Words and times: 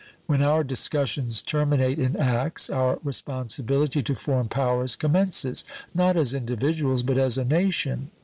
When 0.25 0.41
our 0.41 0.63
discussions 0.63 1.43
terminate 1.43 1.99
in 1.99 2.15
acts, 2.17 2.71
our 2.71 2.97
responsibility 3.03 4.01
to 4.01 4.15
foreign 4.15 4.47
powers 4.47 4.95
commences, 4.95 5.63
not 5.93 6.15
as 6.17 6.33
individuals, 6.33 7.03
but 7.03 7.19
as 7.19 7.37
a 7.37 7.45
nation. 7.45 8.09